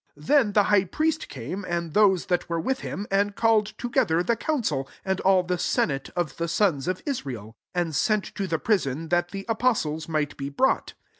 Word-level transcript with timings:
Then 0.17 0.53
the 0.53 0.63
high 0.63 0.85
priest 0.85 1.27
came, 1.27 1.63
and 1.63 1.93
those 1.93 2.25
that 2.25 2.49
were 2.49 2.59
with 2.59 2.79
him, 2.79 3.05
and 3.11 3.35
called 3.35 3.67
together 3.77 4.23
the 4.23 4.35
council, 4.35 4.89
and 5.05 5.21
all 5.21 5.43
the 5.43 5.59
senate 5.59 6.09
of 6.15 6.37
the 6.37 6.47
sons 6.47 6.87
of 6.87 7.03
Israel; 7.05 7.55
and 7.75 7.93
sent 7.95 8.25
to 8.33 8.47
the 8.47 8.57
prison, 8.57 9.09
that 9.09 9.29
the 9.29 9.45
afiffetiea 9.47 10.09
might 10.09 10.35
be 10.37 10.49
brought. 10.49 10.95